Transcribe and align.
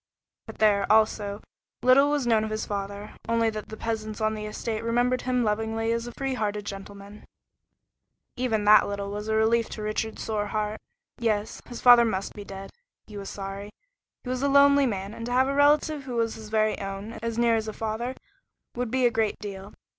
But 0.47 0.57
there, 0.57 0.91
also, 0.91 1.43
little 1.83 2.09
was 2.09 2.25
known 2.25 2.43
of 2.43 2.49
his 2.49 2.65
father, 2.65 3.13
only 3.29 3.51
that 3.51 3.69
the 3.69 3.77
peasants 3.77 4.19
on 4.19 4.33
the 4.33 4.47
estate 4.47 4.83
remembered 4.83 5.21
him 5.21 5.43
lovingly 5.43 5.91
as 5.91 6.07
a 6.07 6.11
free 6.13 6.33
hearted 6.33 6.65
gentleman. 6.65 7.23
Even 8.35 8.63
that 8.65 8.87
little 8.87 9.11
was 9.11 9.27
a 9.27 9.35
relief 9.35 9.69
to 9.69 9.83
Richard's 9.83 10.23
sore 10.23 10.47
heart. 10.47 10.79
Yes, 11.19 11.61
his 11.67 11.81
father 11.81 12.03
must 12.03 12.33
be 12.33 12.43
dead. 12.43 12.71
He 13.05 13.15
was 13.15 13.29
sorry. 13.29 13.69
He 14.23 14.29
was 14.29 14.41
a 14.41 14.49
lonely 14.49 14.87
man, 14.87 15.13
and 15.13 15.23
to 15.27 15.31
have 15.33 15.47
a 15.47 15.53
relative 15.53 16.01
who 16.05 16.15
was 16.15 16.33
his 16.33 16.49
very 16.49 16.79
own, 16.79 17.19
as 17.21 17.37
near 17.37 17.55
as 17.55 17.67
a 17.67 17.71
father, 17.73 18.15
would 18.73 18.89
be 18.89 19.05
a 19.05 19.11
great 19.11 19.37
deal. 19.37 19.71